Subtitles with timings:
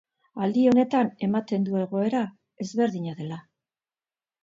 [0.45, 2.25] Aldi honetan, ematen du egoera
[2.67, 3.43] ezberdina dela.